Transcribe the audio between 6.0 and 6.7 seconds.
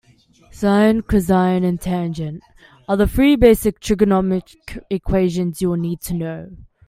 to know.